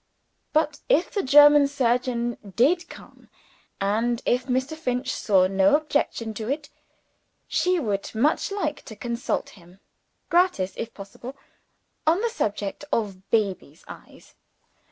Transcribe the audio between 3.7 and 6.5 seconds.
and if Mr. Finch saw no objection to